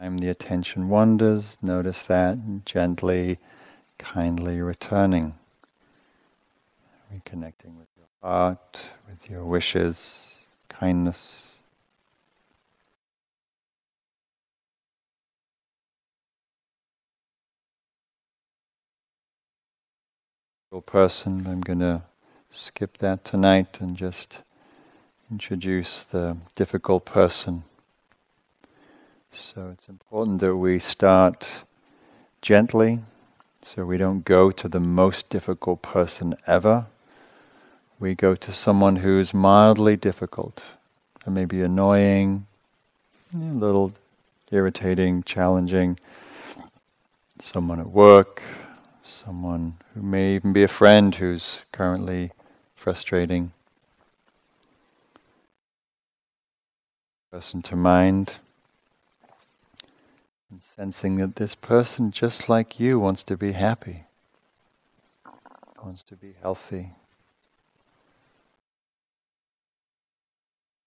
Time 0.00 0.18
the 0.18 0.28
attention 0.28 0.88
wanders, 0.88 1.58
notice 1.60 2.06
that 2.06 2.38
gently, 2.64 3.38
kindly 3.98 4.60
returning. 4.60 5.34
Reconnecting 7.12 7.76
with 7.76 7.88
your 7.96 8.06
heart, 8.22 8.78
with 9.08 9.28
your 9.28 9.44
wishes, 9.44 10.34
kindness. 10.68 11.44
Person, 20.86 21.44
I'm 21.46 21.60
going 21.60 21.80
to 21.80 22.02
skip 22.50 22.98
that 22.98 23.24
tonight 23.24 23.78
and 23.80 23.96
just 23.96 24.38
introduce 25.30 26.04
the 26.04 26.36
difficult 26.54 27.04
person. 27.04 27.64
So 29.30 29.70
it's 29.72 29.88
important 29.88 30.40
that 30.40 30.56
we 30.56 30.78
start 30.78 31.46
gently 32.40 33.00
so 33.60 33.84
we 33.84 33.98
don't 33.98 34.24
go 34.24 34.50
to 34.50 34.68
the 34.68 34.80
most 34.80 35.28
difficult 35.28 35.82
person 35.82 36.34
ever. 36.46 36.86
We 37.98 38.14
go 38.14 38.34
to 38.34 38.52
someone 38.52 38.96
who's 38.96 39.34
mildly 39.34 39.96
difficult 39.96 40.64
and 41.26 41.34
maybe 41.34 41.60
annoying, 41.60 42.46
a 43.34 43.38
little 43.38 43.92
irritating, 44.50 45.22
challenging. 45.24 45.98
Someone 47.40 47.80
at 47.80 47.90
work, 47.90 48.42
someone 49.04 49.74
who 49.94 50.02
may 50.02 50.36
even 50.36 50.52
be 50.52 50.62
a 50.62 50.68
friend 50.68 51.14
who's 51.14 51.64
currently 51.72 52.32
frustrating. 52.74 53.52
Person 57.30 57.60
to 57.62 57.76
mind. 57.76 58.36
And 60.50 60.62
sensing 60.62 61.16
that 61.16 61.36
this 61.36 61.54
person, 61.54 62.10
just 62.10 62.48
like 62.48 62.80
you, 62.80 62.98
wants 62.98 63.22
to 63.24 63.36
be 63.36 63.52
happy, 63.52 64.04
wants 65.82 66.02
to 66.04 66.16
be 66.16 66.34
healthy, 66.40 66.92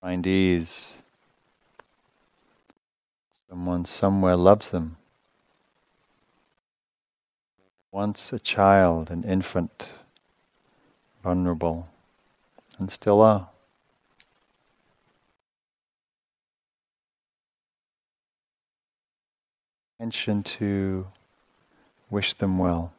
find 0.01 0.25
ease. 0.25 0.95
Someone 3.49 3.85
somewhere 3.85 4.35
loves 4.35 4.71
them. 4.71 4.97
Once 7.91 8.33
a 8.33 8.39
child, 8.39 9.11
an 9.11 9.23
infant, 9.23 9.89
vulnerable, 11.21 11.87
and 12.79 12.89
still 12.89 13.21
are. 13.21 13.49
Intention 20.01 20.41
to 20.41 21.05
wish 22.09 22.33
them 22.33 22.57
well. 22.57 22.91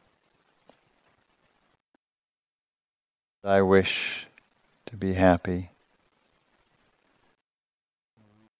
I 3.42 3.60
wish 3.60 4.28
to 4.86 4.96
be 4.96 5.14
happy. 5.14 5.70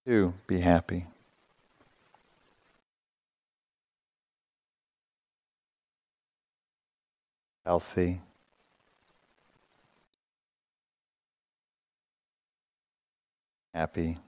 To 0.07 0.35
be 0.49 0.59
happy. 0.59 1.07
Healthy. 7.65 8.21
Happy. 13.73 14.19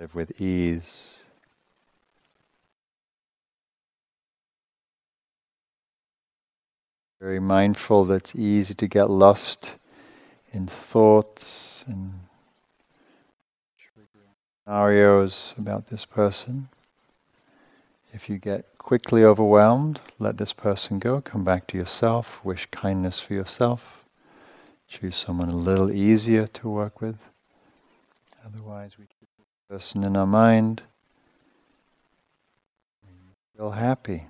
Live 0.00 0.14
with 0.14 0.40
ease. 0.40 1.18
Very 7.20 7.38
mindful 7.38 8.06
that 8.06 8.14
it's 8.14 8.34
easy 8.34 8.72
to 8.72 8.88
get 8.88 9.10
lost 9.10 9.76
in 10.52 10.66
thoughts 10.66 11.84
and 11.86 12.14
scenarios 14.64 15.54
about 15.58 15.88
this 15.88 16.06
person. 16.06 16.70
If 18.14 18.30
you 18.30 18.38
get 18.38 18.78
quickly 18.78 19.22
overwhelmed, 19.22 20.00
let 20.18 20.38
this 20.38 20.54
person 20.54 20.98
go, 20.98 21.20
come 21.20 21.44
back 21.44 21.66
to 21.68 21.76
yourself, 21.76 22.42
wish 22.42 22.66
kindness 22.70 23.20
for 23.20 23.34
yourself, 23.34 24.02
choose 24.88 25.14
someone 25.14 25.50
a 25.50 25.56
little 25.56 25.90
easier 25.92 26.46
to 26.46 26.70
work 26.70 27.02
with. 27.02 27.18
Otherwise, 28.46 28.96
we 28.98 29.04
person 29.70 30.02
in 30.02 30.16
our 30.16 30.26
mind, 30.26 30.82
feel 33.56 33.70
happy, 33.70 34.24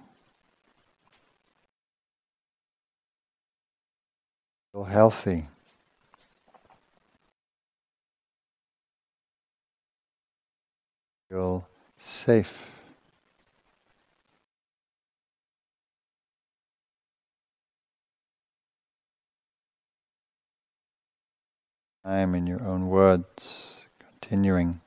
feel 4.71 4.85
healthy. 4.85 5.47
Feel 11.31 11.67
safe. 11.97 12.69
I'm 22.05 22.35
in 22.35 22.47
your 22.47 22.63
own 22.63 22.89
words, 22.89 23.77
continuing. 24.21 24.83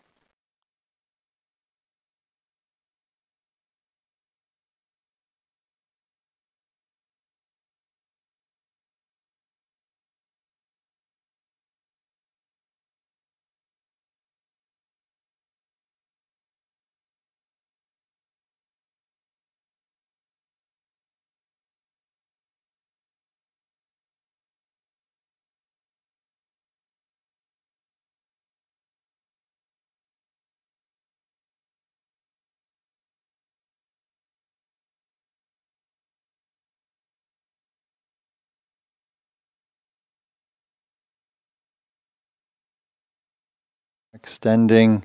Extending 44.23 45.03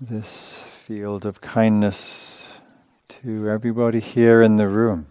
this 0.00 0.58
field 0.58 1.24
of 1.24 1.40
kindness 1.40 2.48
to 3.08 3.48
everybody 3.48 4.00
here 4.00 4.42
in 4.42 4.56
the 4.56 4.66
room. 4.66 5.06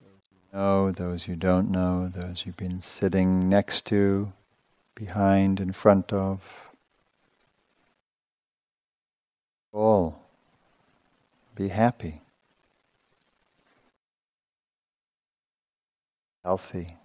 Those 0.00 0.22
you 0.30 0.56
know, 0.56 0.92
those 0.92 1.26
you 1.26 1.34
don't 1.34 1.68
know, 1.68 2.06
those 2.06 2.44
you've 2.46 2.56
been 2.56 2.80
sitting 2.80 3.48
next 3.48 3.86
to, 3.86 4.32
behind, 4.94 5.58
in 5.58 5.72
front 5.72 6.12
of. 6.12 6.40
All 9.72 10.22
be 11.56 11.68
happy, 11.68 12.20
healthy, 16.44 16.96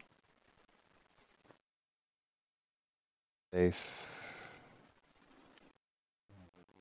safe, 3.53 4.07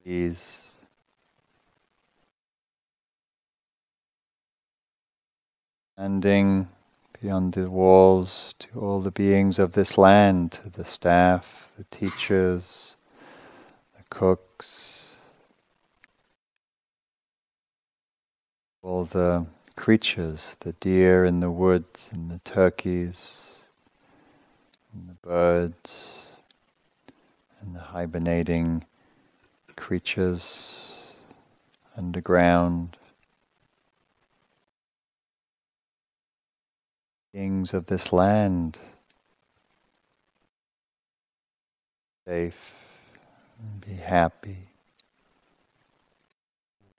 ease. 0.04 0.68
Standing 5.96 6.68
beyond 7.20 7.54
the 7.54 7.68
walls 7.68 8.54
to 8.60 8.80
all 8.80 9.00
the 9.00 9.10
beings 9.10 9.58
of 9.58 9.72
this 9.72 9.98
land, 9.98 10.52
to 10.52 10.70
the 10.70 10.84
staff, 10.84 11.72
the 11.76 11.84
teachers, 11.90 12.94
the 13.96 14.04
cooks, 14.08 15.06
all 18.80 19.04
the 19.04 19.44
creatures, 19.74 20.56
the 20.60 20.72
deer 20.74 21.24
in 21.24 21.40
the 21.40 21.50
woods 21.50 22.10
and 22.14 22.30
the 22.30 22.38
turkeys 22.44 23.42
and 24.94 25.08
the 25.08 25.26
birds 25.26 26.20
and 27.60 27.74
the 27.74 27.80
hibernating 27.80 28.84
creatures 29.76 30.92
underground. 31.96 32.96
Kings 37.32 37.72
of 37.72 37.86
this 37.86 38.12
land, 38.12 38.76
safe, 42.26 42.74
and 43.60 43.80
be 43.80 43.92
happy, 43.92 44.68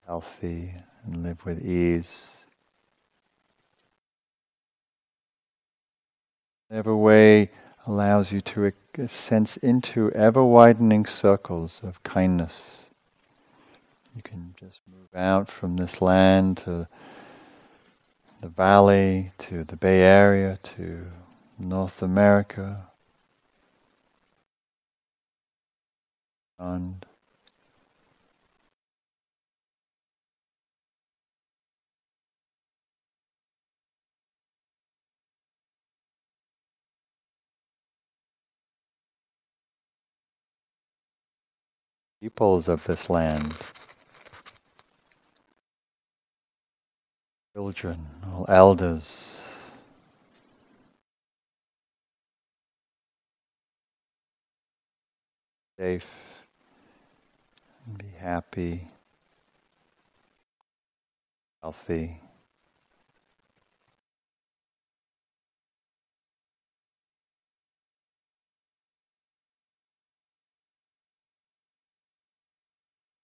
healthy, 0.06 0.74
and 1.04 1.22
live 1.22 1.44
with 1.44 1.62
ease. 1.62 2.28
Whatever 6.68 6.96
way 6.96 7.50
allows 7.86 8.32
you 8.32 8.40
to 8.40 8.64
sense 9.08 9.56
into 9.56 10.10
ever 10.12 10.44
widening 10.44 11.06
circles 11.06 11.80
of 11.82 12.02
kindness. 12.02 12.86
You 14.14 14.22
can 14.22 14.54
just 14.58 14.80
move 14.86 15.14
out 15.14 15.48
from 15.48 15.76
this 15.76 16.02
land 16.02 16.58
to 16.58 16.86
the 18.40 18.48
valley 18.48 19.32
to 19.38 19.64
the 19.64 19.76
Bay 19.76 20.00
Area 20.02 20.58
to 20.62 21.06
North 21.58 22.02
America 22.02 22.88
and 26.58 27.06
peoples 42.22 42.68
of 42.68 42.84
this 42.84 43.10
land. 43.10 43.52
children, 47.52 48.06
all 48.32 48.46
elders. 48.48 49.40
Safe 55.78 56.06
and 57.86 57.98
be 57.98 58.06
happy, 58.18 58.88
healthy. 61.60 62.20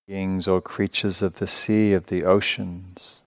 Beings 0.08 0.48
or 0.48 0.60
creatures 0.60 1.22
of 1.22 1.34
the 1.34 1.46
sea, 1.46 1.92
of 1.92 2.06
the 2.06 2.24
oceans 2.24 3.20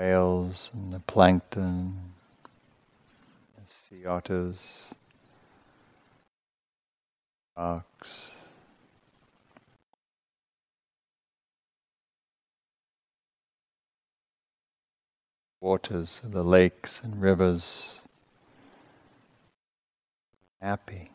whales 0.00 0.70
and 0.72 0.92
the 0.94 1.00
plankton, 1.00 1.94
the 3.54 3.62
sea 3.66 4.06
otters, 4.06 4.86
sharks. 7.54 8.30
Waters 15.60 16.22
of 16.24 16.32
the 16.32 16.42
lakes 16.42 17.02
and 17.04 17.20
rivers, 17.20 18.00
happy. 20.62 21.10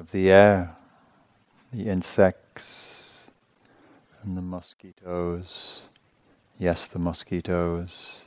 Of 0.00 0.12
the 0.12 0.30
air, 0.30 0.74
the 1.74 1.86
insects, 1.90 3.26
and 4.22 4.34
the 4.34 4.40
mosquitoes. 4.40 5.82
Yes, 6.58 6.88
the 6.88 6.98
mosquitoes 6.98 8.22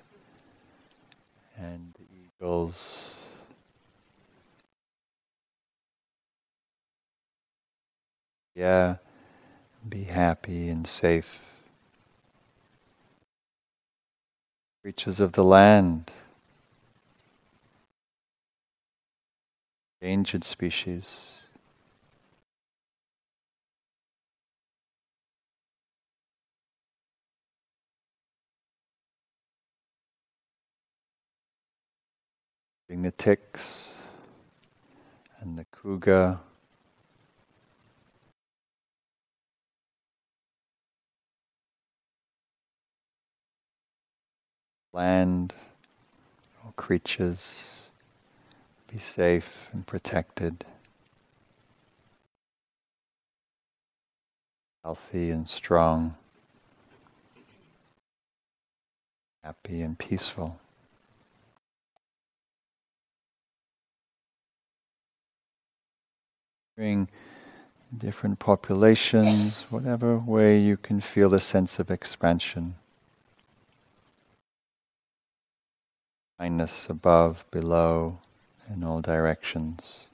and 1.57 1.95
the 1.97 2.05
eagles. 2.15 3.15
Yeah, 8.53 8.97
be 9.89 10.03
happy 10.03 10.69
and 10.69 10.85
safe. 10.85 11.39
Creatures 14.83 15.19
of 15.19 15.31
the 15.31 15.43
land, 15.43 16.11
endangered 19.99 20.43
species. 20.43 21.42
The 33.01 33.11
ticks 33.11 33.95
and 35.39 35.57
the 35.57 35.65
cougar. 35.71 36.37
Land 44.93 45.55
or 46.63 46.71
creatures 46.73 47.81
be 48.91 48.99
safe 48.99 49.69
and 49.73 49.87
protected, 49.87 50.65
healthy 54.83 55.31
and 55.31 55.49
strong, 55.49 56.13
happy 59.43 59.81
and 59.81 59.97
peaceful. 59.97 60.59
Different 67.95 68.39
populations, 68.39 69.65
whatever 69.69 70.17
way 70.17 70.59
you 70.59 70.75
can 70.77 70.99
feel 70.99 71.33
a 71.33 71.39
sense 71.39 71.77
of 71.77 71.91
expansion. 71.91 72.75
Kindness 76.39 76.89
above, 76.89 77.45
below, 77.51 78.17
in 78.73 78.83
all 78.83 79.01
directions. 79.01 80.07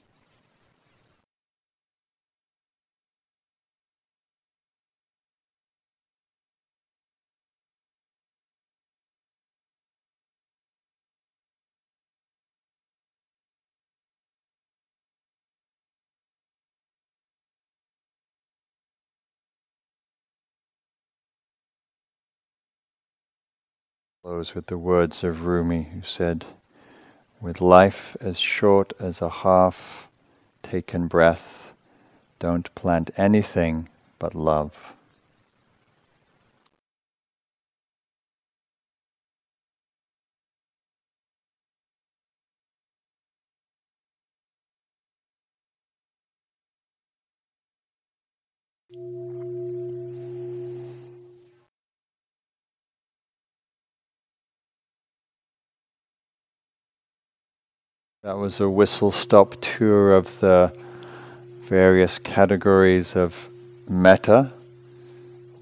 Close 24.22 24.54
with 24.54 24.66
the 24.66 24.76
words 24.76 25.24
of 25.24 25.46
Rumi, 25.46 25.88
who 25.94 26.02
said, 26.02 26.44
with 27.40 27.62
life 27.62 28.18
as 28.20 28.38
short 28.38 28.92
as 29.00 29.22
a 29.22 29.30
half 29.30 30.08
taken 30.62 31.06
breath, 31.06 31.72
don't 32.38 32.72
plant 32.74 33.10
anything 33.16 33.88
but 34.18 34.34
love. 34.34 34.94
That 58.22 58.36
was 58.36 58.60
a 58.60 58.68
whistle 58.68 59.10
stop 59.10 59.56
tour 59.62 60.14
of 60.14 60.40
the 60.40 60.74
various 61.62 62.18
categories 62.18 63.16
of 63.16 63.48
metta. 63.88 64.52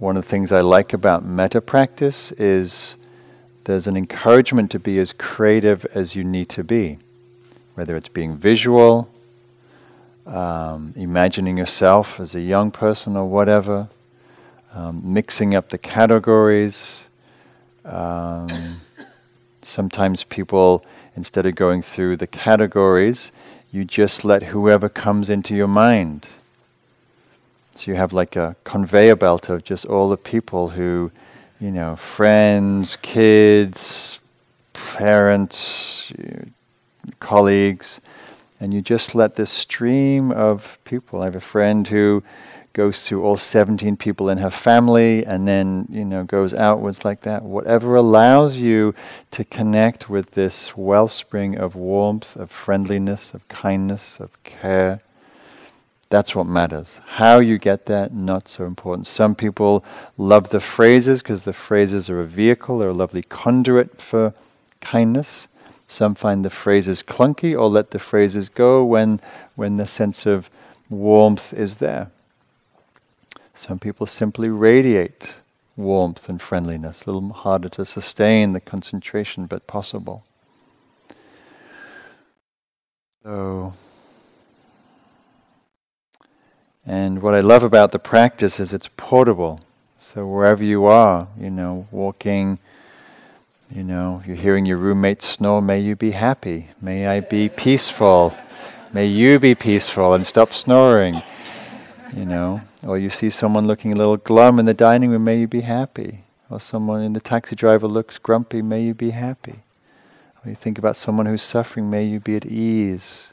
One 0.01 0.17
of 0.17 0.25
the 0.25 0.29
things 0.29 0.51
I 0.51 0.63
like 0.63 0.93
about 0.93 1.25
metta 1.25 1.61
practice 1.61 2.33
is 2.33 2.97
there's 3.63 3.87
an 3.87 3.97
encouragement 3.97 4.73
to 4.73 4.81
be 4.81 4.99
as 4.99 5.13
creative 5.13 5.87
as 5.95 6.17
you 6.17 6.25
need 6.25 6.49
to 6.49 6.65
be, 6.65 6.99
whether 7.77 7.97
it's 7.97 8.09
being 8.09 8.37
visual, 8.37 9.09
um, 10.27 10.93
imagining 10.97 11.59
yourself 11.59 12.19
as 12.19 12.35
a 12.35 12.41
young 12.41 12.73
person 12.73 13.17
or 13.17 13.29
whatever, 13.29 13.89
um, 14.75 15.01
mixing 15.05 15.55
up 15.55 15.69
the 15.69 15.79
categories. 15.79 17.09
Um, 17.85 18.49
sometimes 19.63 20.25
people 20.25 20.85
instead 21.19 21.45
of 21.47 21.57
going 21.57 21.83
through 21.83 22.17
the 22.17 22.29
categories, 22.29 23.33
you 23.73 23.85
just 23.85 24.25
let 24.25 24.45
whoever 24.45 24.89
comes 24.89 25.29
into 25.29 25.53
your 25.53 25.67
mind. 25.67 26.25
So 27.75 27.91
you 27.91 27.97
have 27.97 28.13
like 28.13 28.37
a 28.37 28.55
conveyor 28.63 29.17
belt 29.17 29.49
of 29.49 29.65
just 29.65 29.85
all 29.85 30.09
the 30.09 30.17
people 30.17 30.69
who, 30.69 31.11
you 31.59 31.73
know, 31.73 31.97
friends, 31.97 32.95
kids, 33.03 34.21
parents, 34.73 36.13
colleagues, 37.19 38.01
and 38.61 38.73
you 38.73 38.81
just 38.81 39.17
let 39.17 39.35
this 39.35 39.51
stream 39.51 40.31
of 40.31 40.79
people. 40.85 41.23
I 41.23 41.25
have 41.25 41.35
a 41.35 41.41
friend 41.41 41.89
who 41.89 42.23
goes 42.79 43.03
through 43.03 43.25
all 43.25 43.37
17 43.37 43.97
people 43.97 44.31
in 44.31 44.39
her 44.39 44.51
family 44.51 45.27
and 45.27 45.49
then 45.49 45.85
you 45.91 46.05
know 46.05 46.23
goes 46.23 46.55
outwards 46.55 47.05
like 47.05 47.23
that. 47.23 47.43
Whatever 47.43 47.97
allows 47.97 48.59
you 48.59 48.95
to 49.33 49.45
connect 49.45 50.09
with 50.09 50.31
this 50.31 50.77
wellspring 50.77 51.59
of 51.59 51.75
warmth 51.75 52.37
of 52.37 52.53
friendliness 52.53 53.35
of 53.35 53.47
kindness 53.49 54.21
of 54.21 54.31
care 54.45 55.01
that's 56.09 56.37
what 56.37 56.47
matters. 56.47 57.01
How 57.05 57.41
you 57.41 57.59
get 57.59 57.87
that 57.87 58.15
not 58.15 58.49
so 58.49 58.65
important. 58.65 59.09
Some 59.09 59.35
people 59.35 59.85
love 60.17 60.51
the 60.51 60.61
phrases 60.61 61.21
because 61.21 61.43
the 61.43 61.53
phrases 61.53 62.09
are 62.09 62.21
a 62.21 62.27
vehicle 62.27 62.79
they're 62.79 62.91
a 62.91 63.03
lovely 63.05 63.23
conduit 63.23 64.01
for 64.01 64.35
kindness. 64.81 65.49
Some 65.89 66.15
find 66.15 66.45
the 66.45 66.57
phrases 66.65 67.03
clunky 67.03 67.59
or 67.59 67.69
let 67.69 67.91
the 67.91 67.99
phrases 67.99 68.49
go 68.49 68.85
when 68.85 69.19
when 69.57 69.79
the 69.79 69.87
sense 69.87 70.27
of 70.27 70.49
warmth 70.89 71.53
is 71.53 71.79
there 71.79 72.13
some 73.59 73.81
people 73.81 74.07
simply 74.07 74.49
radiate 74.49 75.35
warmth 75.77 76.29
and 76.29 76.41
friendliness, 76.41 77.05
a 77.05 77.11
little 77.11 77.33
harder 77.33 77.69
to 77.69 77.85
sustain 77.85 78.53
the 78.53 78.61
concentration, 78.61 79.47
but 79.47 79.67
possible. 79.67 80.25
So, 83.25 83.73
and 86.87 87.21
what 87.21 87.35
I 87.35 87.41
love 87.41 87.65
about 87.65 87.91
the 87.91 87.99
practice 87.99 88.61
is 88.61 88.73
it's 88.73 88.91
portable. 88.97 89.59
So 89.99 90.25
wherever 90.25 90.63
you 90.63 90.87
are, 90.87 91.27
you 91.39 91.51
know, 91.51 91.89
walking, 91.91 92.61
you 93.75 93.83
know, 93.83 94.23
you're 94.25 94.37
hearing 94.37 94.67
your 94.67 94.79
roommate 94.79 95.21
snore, 95.21 95.61
may 95.61 95.81
you 95.81 95.97
be 95.97 96.13
happy. 96.13 96.69
May 96.81 97.09
I 97.09 97.21
be 97.21 97.49
peaceful. 97.49 98.35
May 98.93 99.07
you 99.07 99.41
be 99.41 99.57
peaceful 99.57 100.15
and 100.15 100.25
stop 100.25 100.53
snoring. 100.53 101.23
You 102.13 102.25
know, 102.25 102.63
or 102.83 102.99
you 102.99 103.11
see 103.11 103.31
someone 103.31 103.67
looking 103.67 103.93
a 103.93 103.97
little 103.97 104.17
glum 104.17 104.59
in 104.59 104.67
the 104.67 104.75
dining 104.75 105.11
room, 105.11 105.25
may 105.25 105.41
you 105.41 105.47
be 105.47 105.61
happy. 105.61 106.25
Or 106.51 106.59
someone 106.59 107.03
in 107.03 107.13
the 107.13 107.21
taxi 107.21 107.55
driver 107.55 107.87
looks 107.87 108.19
grumpy, 108.19 108.63
may 108.63 108.83
you 108.83 108.95
be 108.95 109.11
happy. 109.11 109.61
Or 110.43 110.49
you 110.49 110.55
think 110.55 110.79
about 110.79 110.97
someone 110.97 111.27
who's 111.27 111.43
suffering, 111.43 111.91
may 111.91 112.05
you 112.05 112.21
be 112.21 112.37
at 112.37 112.47
ease. 112.47 113.33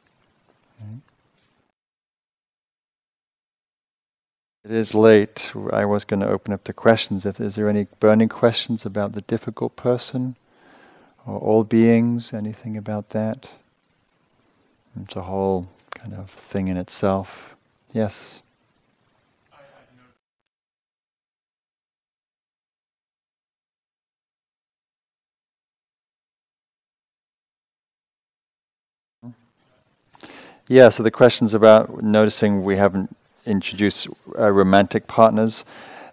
It 4.65 4.71
is 4.71 4.95
late. 4.95 5.53
I 5.71 5.85
was 5.85 6.05
going 6.05 6.21
to 6.21 6.27
open 6.27 6.51
up 6.51 6.63
to 6.63 6.73
questions. 6.73 7.23
If 7.23 7.39
is 7.39 7.53
there 7.53 7.69
any 7.69 7.85
burning 7.99 8.29
questions 8.29 8.83
about 8.83 9.11
the 9.13 9.21
difficult 9.21 9.75
person 9.75 10.35
or 11.25 11.37
all 11.37 11.63
beings, 11.63 12.33
anything 12.33 12.75
about 12.75 13.09
that? 13.09 13.45
It's 14.99 15.15
a 15.15 15.21
whole 15.21 15.67
kind 15.93 16.15
of 16.15 16.31
thing 16.31 16.67
in 16.67 16.77
itself. 16.77 17.55
Yes. 17.93 18.41
Yeah, 30.67 30.89
so 30.89 31.03
the 31.03 31.11
question's 31.11 31.53
about 31.53 32.01
noticing 32.01 32.63
we 32.63 32.77
haven't 32.77 33.15
introduced 33.45 34.07
uh, 34.35 34.49
romantic 34.49 35.05
partners. 35.05 35.63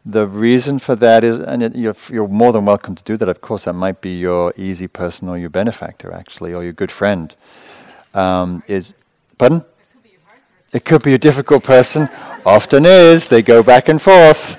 The 0.05 0.27
reason 0.27 0.79
for 0.79 0.95
that 0.97 1.25
is, 1.25 1.39
and 1.39 1.63
it, 1.63 1.75
you're, 1.75 1.97
you're, 2.11 2.29
more 2.29 2.53
than 2.53 2.67
welcome 2.67 2.95
to 2.95 3.03
do 3.03 3.17
that. 3.17 3.31
Of 3.31 3.41
course, 3.41 3.65
that 3.65 3.73
might 3.73 4.03
be 4.03 4.19
your 4.19 4.53
easy 4.59 4.89
person 4.89 5.31
or 5.31 5.39
your 5.39 5.49
benefactor, 5.49 6.13
actually, 6.13 6.53
or 6.53 6.63
your 6.63 6.75
good 6.75 6.93
friend. 6.93 7.35
Um, 8.13 8.63
is 8.67 8.93
pardon? 9.39 9.65
It 10.75 10.85
could 10.85 11.03
be 11.03 11.15
a 11.15 11.19
difficult 11.19 11.65
person. 11.65 12.11
Often 12.45 12.85
is. 12.85 13.29
They 13.29 13.41
go 13.41 13.63
back 13.63 13.89
and 13.89 14.03
forth. 14.03 14.59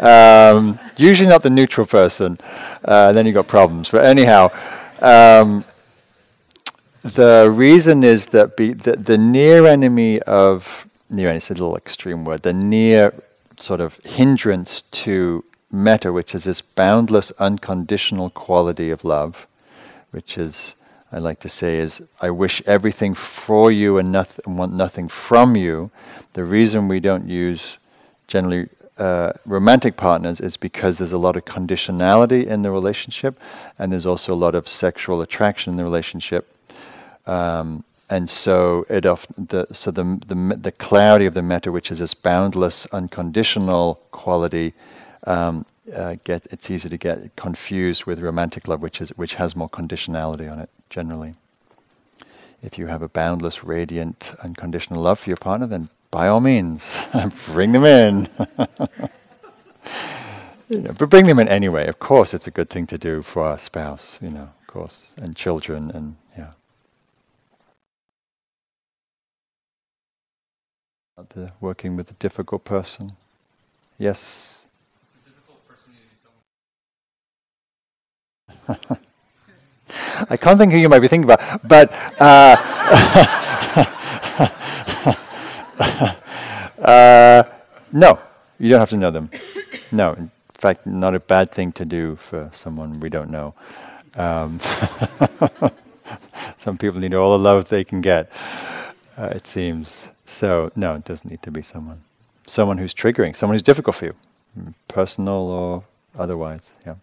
Um, 0.00 0.80
usually 0.96 1.28
not 1.28 1.44
the 1.44 1.50
neutral 1.50 1.86
person. 1.86 2.36
Uh, 2.84 3.12
then 3.12 3.26
you've 3.26 3.34
got 3.34 3.46
problems. 3.46 3.90
But 3.90 4.06
anyhow. 4.06 4.48
Um, 5.00 5.64
the 7.02 7.50
reason 7.50 8.04
is 8.04 8.26
that 8.26 8.56
be, 8.56 8.72
the, 8.72 8.96
the 8.96 9.18
near 9.18 9.66
enemy 9.66 10.20
of 10.22 10.86
near 11.08 11.28
enemy 11.28 11.38
is 11.38 11.50
a 11.50 11.54
little 11.54 11.76
extreme 11.76 12.24
word. 12.24 12.42
The 12.42 12.52
near 12.52 13.14
sort 13.58 13.80
of 13.80 13.98
hindrance 14.04 14.82
to 14.82 15.44
metta, 15.70 16.12
which 16.12 16.34
is 16.34 16.44
this 16.44 16.60
boundless, 16.60 17.30
unconditional 17.32 18.30
quality 18.30 18.90
of 18.90 19.04
love, 19.04 19.46
which 20.10 20.36
is 20.38 20.76
I 21.12 21.18
like 21.18 21.40
to 21.40 21.48
say 21.48 21.78
is 21.78 22.02
I 22.20 22.30
wish 22.30 22.62
everything 22.66 23.14
for 23.14 23.72
you 23.72 23.98
and 23.98 24.12
noth- 24.12 24.40
want 24.46 24.72
nothing 24.72 25.08
from 25.08 25.56
you. 25.56 25.90
The 26.34 26.44
reason 26.44 26.86
we 26.86 27.00
don't 27.00 27.28
use 27.28 27.78
generally 28.28 28.68
uh, 28.96 29.32
romantic 29.44 29.96
partners 29.96 30.40
is 30.40 30.56
because 30.56 30.98
there's 30.98 31.12
a 31.12 31.18
lot 31.18 31.36
of 31.36 31.44
conditionality 31.46 32.46
in 32.46 32.62
the 32.62 32.70
relationship, 32.70 33.40
and 33.78 33.90
there's 33.90 34.06
also 34.06 34.32
a 34.32 34.36
lot 34.36 34.54
of 34.54 34.68
sexual 34.68 35.20
attraction 35.20 35.72
in 35.72 35.76
the 35.78 35.84
relationship. 35.84 36.46
Um, 37.30 37.84
and 38.08 38.28
so 38.28 38.84
it 38.88 39.02
the 39.02 39.66
so 39.70 39.92
the, 39.92 40.20
the 40.26 40.58
the 40.60 40.72
clarity 40.72 41.26
of 41.26 41.34
the 41.34 41.42
metta, 41.42 41.70
which 41.70 41.92
is 41.92 42.00
this 42.00 42.12
boundless, 42.12 42.86
unconditional 42.86 44.00
quality, 44.10 44.74
um, 45.28 45.64
uh, 45.94 46.16
get 46.24 46.46
it's 46.50 46.70
easy 46.70 46.88
to 46.88 46.96
get 46.96 47.36
confused 47.36 48.06
with 48.06 48.18
romantic 48.18 48.66
love, 48.66 48.82
which 48.82 49.00
is 49.00 49.10
which 49.10 49.36
has 49.36 49.54
more 49.54 49.68
conditionality 49.70 50.50
on 50.50 50.58
it 50.58 50.70
generally. 50.90 51.34
If 52.62 52.78
you 52.78 52.88
have 52.88 53.00
a 53.00 53.08
boundless, 53.08 53.62
radiant, 53.62 54.34
unconditional 54.42 55.00
love 55.00 55.20
for 55.20 55.30
your 55.30 55.36
partner, 55.36 55.68
then 55.68 55.88
by 56.10 56.26
all 56.26 56.40
means, 56.40 57.00
bring 57.46 57.70
them 57.70 57.84
in. 57.84 58.28
you 60.68 60.80
know, 60.80 60.92
but 60.98 61.08
bring 61.08 61.26
them 61.26 61.38
in 61.38 61.46
anyway. 61.46 61.86
Of 61.86 62.00
course, 62.00 62.34
it's 62.34 62.48
a 62.48 62.50
good 62.50 62.68
thing 62.68 62.88
to 62.88 62.98
do 62.98 63.22
for 63.22 63.44
our 63.44 63.56
spouse. 63.56 64.18
You 64.20 64.30
know, 64.30 64.48
of 64.60 64.66
course, 64.66 65.14
and 65.16 65.36
children, 65.36 65.92
and 65.92 66.16
yeah. 66.36 66.50
The 71.28 71.52
working 71.60 71.96
with 71.96 72.10
a 72.10 72.14
difficult 72.14 72.64
person. 72.64 73.12
Yes. 73.98 74.62
I 80.28 80.36
can't 80.36 80.58
think 80.58 80.72
who 80.72 80.78
you 80.78 80.88
might 80.88 81.00
be 81.00 81.08
thinking 81.08 81.30
about, 81.30 81.66
but 81.66 81.92
uh, 82.20 82.56
uh, 86.82 87.42
no, 87.92 88.18
you 88.58 88.70
don't 88.70 88.80
have 88.80 88.90
to 88.90 88.96
know 88.96 89.10
them. 89.10 89.30
No, 89.92 90.12
in 90.14 90.30
fact, 90.54 90.86
not 90.86 91.14
a 91.14 91.20
bad 91.20 91.50
thing 91.50 91.72
to 91.72 91.84
do 91.84 92.16
for 92.16 92.50
someone 92.52 93.00
we 93.00 93.08
don't 93.08 93.30
know. 93.30 93.54
Um, 94.14 94.58
Some 96.56 96.76
people 96.76 97.00
need 97.00 97.14
all 97.14 97.32
the 97.32 97.38
love 97.42 97.68
they 97.68 97.84
can 97.84 98.00
get, 98.00 98.30
uh, 99.20 99.26
it 99.34 99.46
seems. 99.46 100.08
So, 100.24 100.70
no, 100.74 100.94
it 100.94 101.04
doesn't 101.04 101.30
need 101.30 101.42
to 101.42 101.50
be 101.50 101.62
someone. 101.62 102.02
Someone 102.46 102.78
who's 102.78 102.94
triggering, 102.94 103.36
someone 103.36 103.54
who's 103.54 103.62
difficult 103.62 103.96
for 103.96 104.06
you, 104.06 104.14
mm, 104.58 104.74
personal 104.88 105.34
or 105.34 105.84
otherwise, 106.18 106.72
yeah. 106.86 106.94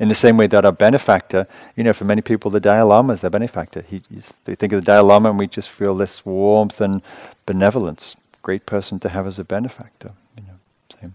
In 0.00 0.08
the 0.08 0.14
same 0.14 0.36
way 0.36 0.48
that 0.48 0.64
our 0.64 0.72
benefactor, 0.72 1.46
you 1.76 1.84
know, 1.84 1.92
for 1.92 2.04
many 2.04 2.20
people, 2.20 2.50
the 2.50 2.58
Dalai 2.58 2.82
Lama 2.82 3.12
is 3.12 3.20
their 3.20 3.30
benefactor. 3.30 3.82
He, 3.82 4.02
they 4.44 4.56
think 4.56 4.72
of 4.72 4.80
the 4.80 4.84
Dalai 4.84 5.06
Lama 5.06 5.30
and 5.30 5.38
we 5.38 5.46
just 5.46 5.70
feel 5.70 5.94
this 5.94 6.26
warmth 6.26 6.80
and 6.80 7.00
benevolence. 7.46 8.16
Great 8.42 8.66
person 8.66 8.98
to 9.00 9.08
have 9.08 9.26
as 9.26 9.38
a 9.38 9.44
benefactor. 9.44 10.10
You 10.36 10.42
know, 10.48 10.58
same. 11.00 11.14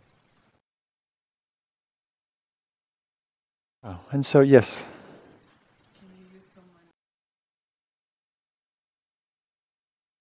Oh, 3.83 3.99
and 4.11 4.25
so, 4.25 4.39
yes. 4.39 4.85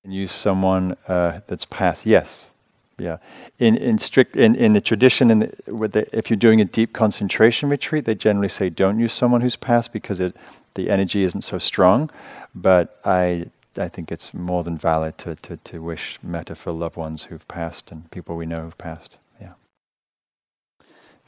Use 0.08 0.32
someone 0.32 0.96
uh, 1.06 1.40
that's 1.46 1.64
past? 1.66 2.06
Yes. 2.06 2.50
Yeah, 2.98 3.18
in 3.60 3.76
in 3.76 3.98
strict 3.98 4.34
in, 4.34 4.56
in 4.56 4.72
the 4.72 4.80
tradition, 4.80 5.30
in 5.30 5.38
the, 5.38 5.72
with 5.72 5.92
the, 5.92 6.18
if 6.18 6.30
you're 6.30 6.36
doing 6.36 6.60
a 6.60 6.64
deep 6.64 6.92
concentration 6.92 7.68
retreat, 7.68 8.06
they 8.06 8.16
generally 8.16 8.48
say 8.48 8.70
don't 8.70 8.98
use 8.98 9.12
someone 9.12 9.40
who's 9.40 9.54
passed 9.54 9.92
because 9.92 10.18
it 10.18 10.34
the 10.74 10.90
energy 10.90 11.22
isn't 11.22 11.42
so 11.42 11.58
strong. 11.58 12.10
But 12.56 12.98
I 13.04 13.50
I 13.76 13.88
think 13.88 14.10
it's 14.10 14.34
more 14.34 14.64
than 14.64 14.76
valid 14.76 15.16
to, 15.18 15.36
to, 15.36 15.56
to 15.58 15.80
wish 15.80 16.18
metta 16.24 16.56
for 16.56 16.72
loved 16.72 16.96
ones 16.96 17.24
who've 17.24 17.46
passed 17.46 17.92
and 17.92 18.10
people 18.10 18.36
we 18.36 18.46
know 18.46 18.62
who've 18.62 18.78
passed. 18.78 19.16
Yeah, 19.40 19.52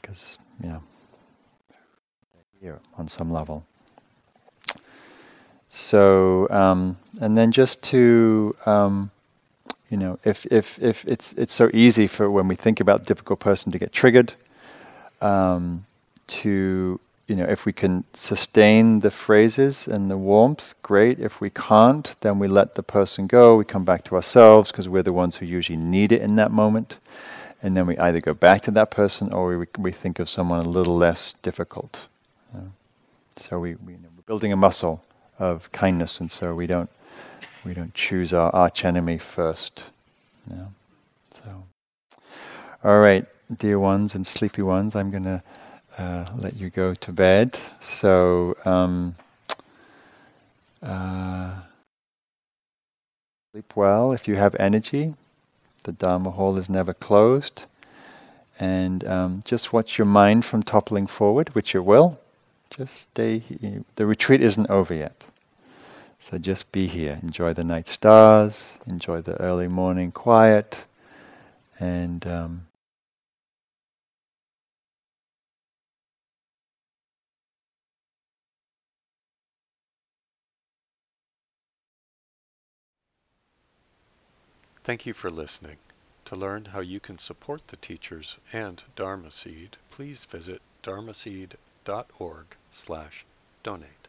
because 0.01 0.37
yeah, 0.61 0.79
here 2.59 2.79
on 2.97 3.07
some 3.07 3.31
level. 3.31 3.65
So 5.73 6.49
um, 6.49 6.97
and 7.21 7.37
then 7.37 7.51
just 7.51 7.81
to. 7.83 8.55
Um, 8.65 9.11
you 9.89 9.97
know, 9.97 10.17
if, 10.23 10.45
if, 10.45 10.79
if 10.81 11.03
it's, 11.03 11.33
it's 11.33 11.53
so 11.53 11.69
easy 11.73 12.07
for 12.07 12.31
when 12.31 12.47
we 12.47 12.55
think 12.55 12.79
about 12.79 13.05
difficult 13.05 13.41
person 13.41 13.73
to 13.73 13.77
get 13.77 13.91
triggered, 13.91 14.33
um, 15.19 15.85
to, 16.27 16.97
you 17.27 17.35
know, 17.35 17.43
if 17.43 17.65
we 17.65 17.73
can 17.73 18.05
sustain 18.13 19.01
the 19.01 19.11
phrases 19.11 19.89
and 19.89 20.09
the 20.09 20.17
warmth, 20.17 20.75
great. 20.81 21.19
If 21.19 21.41
we 21.41 21.49
can't, 21.49 22.15
then 22.21 22.39
we 22.39 22.47
let 22.47 22.75
the 22.75 22.83
person 22.83 23.27
go. 23.27 23.57
We 23.57 23.65
come 23.65 23.83
back 23.83 24.05
to 24.05 24.15
ourselves 24.15 24.71
because 24.71 24.87
we're 24.87 25.03
the 25.03 25.11
ones 25.11 25.35
who 25.37 25.45
usually 25.45 25.77
need 25.77 26.13
it 26.13 26.21
in 26.21 26.37
that 26.37 26.51
moment. 26.51 26.97
And 27.61 27.75
then 27.75 27.85
we 27.85 27.97
either 27.97 28.21
go 28.21 28.33
back 28.33 28.61
to 28.61 28.71
that 28.71 28.91
person 28.91 29.33
or 29.33 29.57
we, 29.57 29.65
we 29.77 29.91
think 29.91 30.19
of 30.19 30.29
someone 30.29 30.65
a 30.65 30.69
little 30.69 30.95
less 30.95 31.33
difficult. 31.33 32.07
so 33.35 33.59
we, 33.59 33.75
we, 33.75 33.91
you 33.93 33.99
know, 33.99 34.09
we're 34.15 34.23
building 34.25 34.53
a 34.53 34.57
muscle 34.57 35.03
of 35.41 35.71
kindness, 35.71 36.19
and 36.19 36.31
so 36.31 36.55
we 36.55 36.67
don't 36.67 36.89
we 37.65 37.73
don't 37.73 37.93
choose 37.93 38.33
our 38.33 38.53
arch 38.55 38.85
enemy 38.85 39.17
first. 39.17 39.83
So, 41.31 41.63
all 42.83 42.99
right, 42.99 43.25
dear 43.55 43.79
ones 43.79 44.15
and 44.15 44.25
sleepy 44.25 44.61
ones, 44.61 44.95
I'm 44.95 45.11
going 45.11 45.23
to 45.23 45.43
uh, 45.97 46.25
let 46.37 46.55
you 46.55 46.69
go 46.69 46.93
to 46.95 47.11
bed. 47.11 47.57
So, 47.79 48.55
um, 48.65 49.15
uh, 50.81 51.53
sleep 53.53 53.75
well 53.75 54.11
if 54.11 54.27
you 54.27 54.35
have 54.35 54.55
energy. 54.59 55.13
The 55.83 55.91
Dharma 55.91 56.31
hall 56.31 56.57
is 56.57 56.69
never 56.69 56.93
closed. 56.93 57.65
And 58.59 59.03
um, 59.07 59.41
just 59.45 59.73
watch 59.73 59.97
your 59.97 60.05
mind 60.05 60.45
from 60.45 60.63
toppling 60.63 61.07
forward, 61.07 61.55
which 61.55 61.73
it 61.73 61.83
will. 61.85 62.19
Just 62.69 62.95
stay. 62.95 63.39
Here. 63.39 63.83
The 63.95 64.05
retreat 64.05 64.41
isn't 64.41 64.69
over 64.69 64.93
yet. 64.93 65.23
So 66.21 66.37
just 66.37 66.71
be 66.71 66.85
here. 66.85 67.19
Enjoy 67.23 67.51
the 67.51 67.63
night 67.63 67.87
stars, 67.87 68.77
enjoy 68.85 69.21
the 69.21 69.41
early 69.41 69.67
morning 69.67 70.11
quiet, 70.11 70.85
and 71.79 72.25
um, 72.27 72.67
Thank 84.83 85.07
you 85.07 85.13
for 85.13 85.31
listening. 85.31 85.77
To 86.25 86.35
learn 86.35 86.65
how 86.65 86.81
you 86.81 86.99
can 86.99 87.17
support 87.17 87.67
the 87.67 87.77
teachers 87.77 88.37
and 88.53 88.81
Dharma 88.95 89.31
Seed, 89.31 89.77
please 89.89 90.25
visit 90.25 90.61
dharmaseed.org 90.83 92.45
slash 92.71 93.25
donate. 93.63 94.00